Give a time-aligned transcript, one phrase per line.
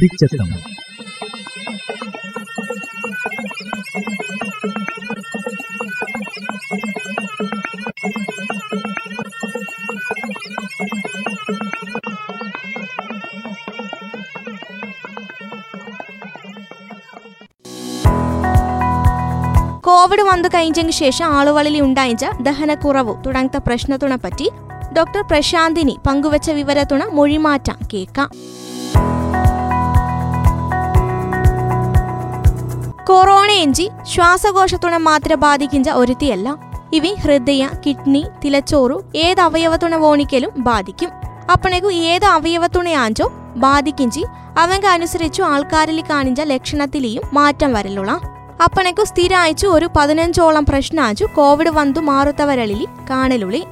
[0.00, 0.50] തുടിച്ചെത്തം
[19.84, 24.16] Covid വന്നു കഴിഞ്ഞതിന് ശേഷം ആളുകളിൽ ഉണ്ടായിച്ച ദഹനക്കുറവ് തുടങ്ങിയ പ്രശ്നത്തിനെ
[24.96, 28.30] ഡോക്ടർ പ്രശാന്തിനി പങ്കുവച്ച വിവരത്തുണ മൊഴിമാറ്റം കേൾക്കാം.
[33.10, 36.48] കൊറോണ എഞ്ചി ശ്വാസകോശത്തുണ മാത്രം ബാധിക്കുന്ന ഒരുത്തിയല്ല.
[36.96, 41.10] ഇവ ഹൃദയ കിഡ്നി തിലച്ചോറു ഏത് അവയവത്തുണ വോണിക്കലും ബാധിക്കും.
[41.52, 44.22] അപ്പണേക്കു ഏത് അവയവത്തുണയാഞ്ചോ ബാധിക്കിഞ്ചി
[44.58, 48.12] അവങ്ക അനുസരിച്ചു ആൾക്കാരിൽ കാണിച്ച ലക്ഷണത്തിലെയും മാറ്റം വരലുള്ള
[48.64, 53.62] അപ്പണേക്കു സ്ഥിരായിച്ചു ഒരു പതിനഞ്ചോളം പ്രശ്നാച്ചു കോവിഡ് വന്നു മാറുത്തവരളിൽ കാണലുള്ളി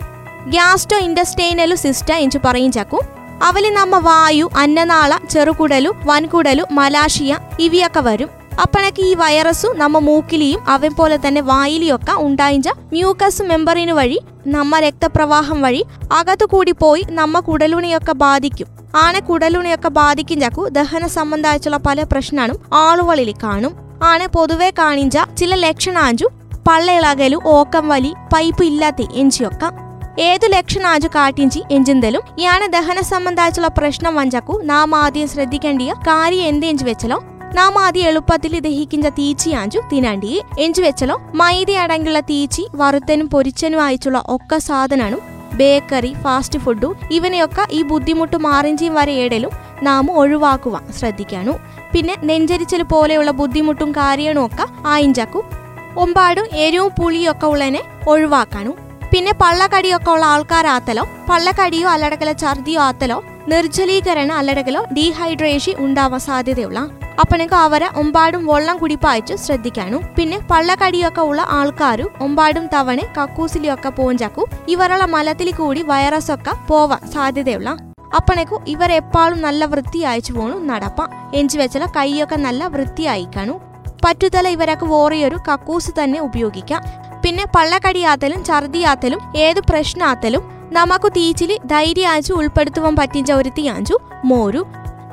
[0.47, 3.01] ഗ്യാസ്റ്റോ ഇൻഡസ്റ്റൈനലു സിസ്റ്റ എഞ്ചു പറയും ചക്കു
[3.43, 8.38] അവലി നമ്മ വായു അന്നനാള ചെറുകുടലു വൻകുടലു മലാശിയ ഇവയൊക്കെ വരും.
[8.59, 15.59] അപ്പണക്ക് ഈ വൈറസു നമ്മ മൂക്കിലിയും അവൻ പോലെ തന്നെ വായിലിയൊക്കെ ഉണ്ടായിച്ച മ്യൂക്കസ് മെമ്പറിന് വഴി നമ്മ രക്തപ്രവാഹം
[15.63, 22.59] വഴി അകത്തു കൂടി പോയി നമ്മ കുടലുണിയൊക്കെ ബാധിക്കും ആനെ കുടലുണിയൊക്കെ ബാധിക്കും ചക്കു ദഹന സംബന്ധായിട്ടുള്ള പല പ്രശ്നങ്ങളും
[22.75, 26.27] ആളുകളിൽ കാണും ആണ് പൊതുവെ കാണിച്ച ചില ലക്ഷണാഞ്ചു
[26.69, 29.69] പള്ളയിളകലു ഓക്കം വലി പൈപ്പ് ഇല്ലാത്ത എഞ്ചിയൊക്കെ
[30.23, 37.19] ഏതു ലക്ഷണാഞ്ചു കാട്ടിഞ്ചി എഞ്ചിന്തലും ഇയാണ് ദഹന സംബന്ധായിട്ടുള്ള പ്രശ്നം വഞ്ചക്കു നാം ആദ്യം ശ്രദ്ധിക്കേണ്ടിയ കാര്യം എന്തെഞ്ചു വെച്ചലോ
[37.55, 44.59] നാം ആദ്യം എളുപ്പത്തിൽ ദഹിക്കുന്ന തീച്ചിയാഞ്ചു തിനാണ്ടി എഞ്ചു വെച്ചലോ മൈദ അടങ്ങിയുള്ള തീച്ചി വറുത്തനും പൊരിച്ചനും അയച്ചുള്ള ഒക്കെ
[44.59, 45.21] സാധനവും
[45.55, 49.51] ബേക്കറി ഫാസ്റ്റ് ഫുഡും ഇവനെയൊക്കെ ഈ ബുദ്ധിമുട്ട് മാറിഞ്ചിയും വരെ ഏടലും
[49.83, 51.53] നാം ഒഴിവാക്കുവാൻ ശ്രദ്ധിക്കാനു.
[51.93, 55.43] പിന്നെ നെഞ്ചരിച്ചൽ പോലെയുള്ള ബുദ്ധിമുട്ടും കാര്യങ്ങളും ഒക്കെ ആയിഞ്ചാക്കും
[55.97, 58.77] ഒമ്പാടും എരിവും പുളിയും ഒക്കെ ഉള്ളതിനെ ഒഴിവാക്കാനും.
[59.13, 66.89] പിന്നെ പള്ളക്കടിയൊക്കെ ഉള്ള ആൾക്കാരാത്തലോ പള്ളക്കടിയോ അല്ലടക്കല ഛർദിയോ ആത്തലോ നിർജലീകരണം അല്ലടക്കലോ ഡീഹൈഡ്രേഷൻ ഉണ്ടാവാൻ സാധ്യതയുള്ള
[67.23, 74.43] അപ്പനക്ക് അവരെ ഒമ്പാടും വെള്ളം കുടിപ്പായച്ചു ശ്രദ്ധിക്കാനും പിന്നെ പള്ളക്കടിയൊക്കെ ഉള്ള ആൾക്കാരും ഒമ്പാടും തവണ കക്കൂസിലൊക്കെ പോഞ്ചാക്കു
[74.75, 77.71] ഇവരുള്ള മലത്തിൽ കൂടി വൈറസ് ഒക്കെ പോവാൻ സാധ്യതയുള്ള.
[78.19, 81.01] അപ്പണക്കു ഇവർ എപ്പോഴും നല്ല വൃത്തി അയച്ചു പോണു നടപ്പ.
[81.35, 83.57] എഞ്ചു വെച്ചാൽ കൈയൊക്കെ നല്ല വൃത്തി അയക്കാനു
[84.05, 86.83] പറ്റുതല ഇവരൊക്കെ വേറെയൊരു കക്കൂസ് തന്നെ ഉപയോഗിക്കാം.
[87.25, 90.43] പിന്നെ പള്ളക്കടിയാത്തലും ഛർദിയാത്തലും ഏത് പ്രശ്നാത്തലും
[90.73, 94.63] നമുക്ക് തീച്ചിൽ ധൈര്യാച്ചു ഉൾപ്പെടുത്തുവാൻ പറ്റിഞ്ച ഒരു തീയാഞ്ചു മോരു.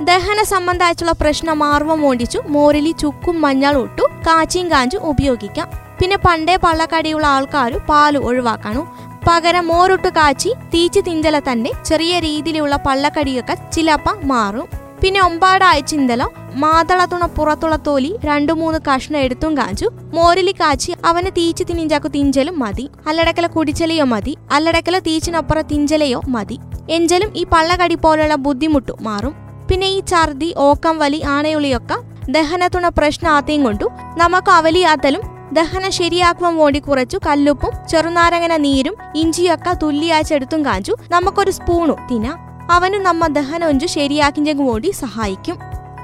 [0.02, 2.42] ദഹന സംബന്ധമായിട്ടുള്ള പ്രശ്നം മാറുവാൻ ഓടിച്ചു.
[2.48, 4.02] മോരിലി ചുക്കും മഞ്ഞളും ഇട്ടു.
[4.02, 5.70] കാച്ചിയും കാഞ്ചും ഉപയോഗിക്കാം.
[6.00, 8.88] പിന്നെ പണ്ടേ പള്ളക്കടിയുള്ള ആൾക്കാർ പാൽ ഒഴിവാക്കാനു
[9.30, 14.68] പകരം മോറിട്ട് കാച്ചി തീച്ചു തിഞ്ചല തന്നെ ചെറിയ രീതിയിലുള്ള പള്ളക്കടിയൊക്കെ ചിലപ്പം മാറും.
[15.02, 19.90] പിന്നെ ഒമ്പാടാഴ്ചിന്തലോ മാതളത്തുണ പുറത്തുള്ള തോലി രണ്ടു മൂന്ന് കഷ്ണം എടുത്തും കാഞ്ചു.
[20.14, 22.90] മോരലി കാച്ചി അവനെ തീച്ചു തിനിഞ്ചാക്കു തിഞ്ചലും മതി.
[23.08, 24.38] അല്ലടക്കല കുടിച്ചലയോ മതി.
[24.52, 26.60] അല്ലടക്കല തീച്ചിനപ്പുറം തിഞ്ചലയോ മതി.
[26.90, 29.45] എഞ്ചലും ഈ പള്ളക്കടി പോലുള്ള ബുദ്ധിമുട്ടു മാറും.
[29.70, 31.98] പിന്നെ ഈ ഛർദി ഓക്കം വലി ആണയുളിയൊക്കെ
[32.32, 33.88] ദഹനത്തുണ പ്രശ്നം ആത്തേം കൊണ്ടു
[34.18, 42.28] നമുക്ക് അവലിയാത്തലും ദഹനം ശരിയാക്കുവാൻ വേണ്ടി കുറച്ചു കല്ലുപ്പും ചെറുനാരങ്ങന നീരും ഇഞ്ചിയൊക്കെ തുല്യാച്ചെടുത്തും കാഞ്ചു നമുക്കൊരു സ്പൂണു തിന
[42.72, 45.58] അവനും നമ്മ ദഹനൊഞ്ചു ശരിയാക്കിഞ്ചെങ്കിൽ വേണ്ടി സഹായിക്കും.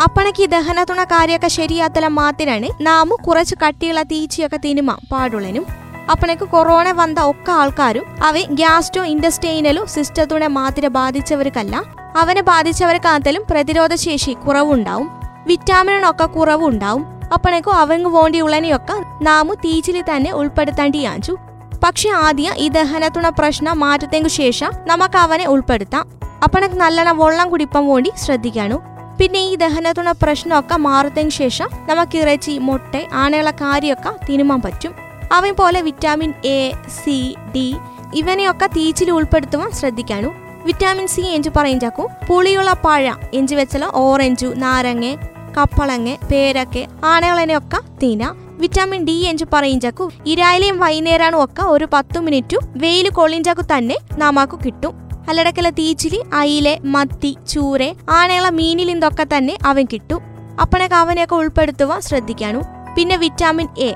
[0.04, 5.66] അപ്പണക്ക് ഈ ദഹനത്തുണ കാര്യമൊക്കെ ശരിയാത്തല മാത്രമാണ് നാമു കുറച്ച് കട്ടിയുള്ള തീച്ചിയൊക്കെ തിന്മ പാടുള്ളനും.
[6.12, 14.32] അപ്പണക്ക് കൊറോണ വന്ന ഒക്കെ ആൾക്കാരും അവ ഗ്യാസ്റ്റോ ഇൻഡസ്റ്റൈനലോ സിസ്റ്റത്തുണെ മാത്രം ബാധിച്ചവർക്കല്ല അവനെ ബാധിച്ചവർക്കാത്തലും പ്രതിരോധ ശേഷി
[14.32, 15.10] കുറവുണ്ടാവും.
[15.48, 17.06] വിറ്റാമിനൊക്കെ കുറവുണ്ടാവും.
[17.34, 21.38] അപ്പണേക്കോ അവങ്ങ് വേണ്ടിയുള്ളനെയൊക്കെ നാമു തീച്ചിൽ തന്നെ ഉൾപ്പെടുത്തേണ്ടിയാഞ്ചു
[21.84, 26.10] പക്ഷെ ആദ്യം ഈ ദഹനത്തുണ പ്രശ്നം മാറ്റത്തെങ്കു ശേഷം നമുക്ക് അവനെ ഉൾപ്പെടുത്താം.
[26.44, 28.82] അപ്പണക്ക് നല്ലോണം വെള്ളം കുടിപ്പം വേണ്ടി ശ്രദ്ധിക്കാനു
[29.22, 34.96] പിന്നെ ഈ ദഹനത്തുണ പ്രശ്നമൊക്കെ മാറത്തെങ്കു ശേഷം നമുക്ക് ഇറച്ചി മുട്ട ആനയുള്ള കാര്യമൊക്കെ തിന്മാൻ പറ്റും.
[35.34, 37.76] അവൻ പോലെ വിറ്റാമിൻ എ സി ഡി
[38.14, 45.16] ഇവനെയൊക്കെ തീച്ചിൽ ഉൾപ്പെടുത്തുവാൻ ശ്രദ്ധിക്കാനു വിറ്റാമിൻ സി എഞ്ചു പറയുണ്ടാക്കും പുളിയുള്ള പഴ എഞ്ചു വെച്ചാൽ ഓറഞ്ചു നാരങ്ങ
[45.58, 53.10] കപ്പളങ്ങ പേരക്ക ആനകളനെയൊക്കെ തീന വിറ്റാമിൻ ഡി എഞ്ചു പറയുണ്ടാക്കു ഇരായിലെയും വൈകുന്നേരമാണ് ഒക്കെ ഒരു പത്തു മിനിറ്റു വെയിൽ
[53.10, 54.94] കൊള്ളിഞ്ചാക്കു തന്നെ നാമാക്കു കിട്ടും.
[55.30, 60.22] അല്ലടക്കല തീച്ചിലി അയിലെ മത്തി ചൂരെ ആനകള മീനിലിന്തൊക്കെ തന്നെ അവൻ കിട്ടും.
[60.62, 62.62] അപ്പണക്ക് അവനെയൊക്കെ ഉൾപ്പെടുത്തുവാൻ ശ്രദ്ധിക്കാനു
[62.98, 63.92] പിന്നെ വിറ്റാമിൻ എ.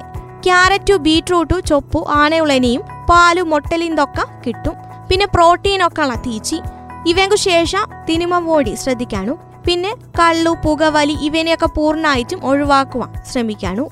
[0.45, 4.84] ക്യാരറ്റു ബീട്രൂട്ടു ചൊപ്പു ആനയുളനെയും പാലു മുട്ടലിന്തൊക്കെ കിട്ടും.
[5.09, 6.61] പിന്നെ പ്രോട്ടീനൊക്കെ ഉള്ള തീച്ചി
[7.07, 9.37] ഇവയ്ക്ക് ശേഷം തിനിമ ഓടി ശ്രദ്ധിക്കാനു
[9.67, 13.85] പിന്നെ കള്ളു പുകവലി ഇവനെയൊക്കെ പൂർണമായിട്ടും ഒഴിവാക്കുവാൻ ശ്രമിക്കാനു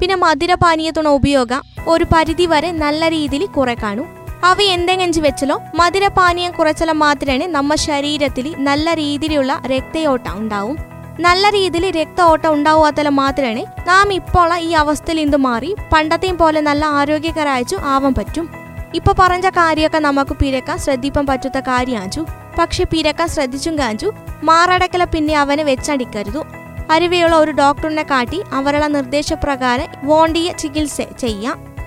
[0.00, 4.04] പിന്നെ മധുരപാനീയത്തിനുള്ള ഉപയോഗം ഒരു പരിധി വരെ നല്ല രീതിയിൽ കുറയ്ക്കാനു
[4.44, 10.76] അവ എന്തെങ്കിലും വെച്ചാലോ മധുരപാനീയം കുറച്ചാൽ മാത്രമേ നമ്മ ശരീരത്തിൽ നല്ല രീതിയിലുള്ള രക്തയോട്ടം ഉണ്ടാവും.
[11.20, 17.76] നല്ല രീതിയിൽ രക്തയോട്ടം ഉണ്ടാവാത്തല്ല മാത്രമേ നാം ഇപ്പോൾ ഈ അവസ്ഥയിൽ നിന്ന് മാറി പണ്ടത്തെയും പോലെ നല്ല ആരോഗ്യകരായച്ചു
[17.94, 18.46] ആവാൻ പറ്റും.
[18.94, 22.26] ഇപ്പൊ പറഞ്ഞ കാര്യമൊക്കെ നമുക്ക് പിരക്കാൻ ശ്രദ്ധിപ്പം പറ്റാത്ത കാര്യാഞ്ചു
[22.58, 24.12] പക്ഷെ പിരക്കാൻ ശ്രദ്ധിച്ചും കാഞ്ചു.
[24.42, 26.44] മാറടക്കല പിന്നെ അവനെ വെച്ചടിക്കരുതു.
[26.90, 31.77] അരുവിയുള്ള ഒരു ഡോക്ടറിനെ കാട്ടി അവരുടെ നിർദ്ദേശപ്രകാരം വോണ്ടിയ ചികിത്സ ചെയ്യാം.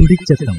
[0.00, 0.58] തുടിച്ചെത്തം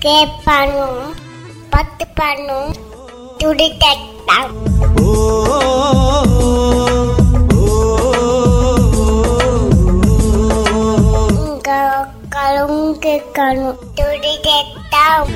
[0.00, 0.88] கேட்பானோ
[1.70, 2.58] பத்து பானோ
[3.38, 4.04] துடித்தான்
[12.30, 15.32] கலும் கேட்கணும் துடித்தான்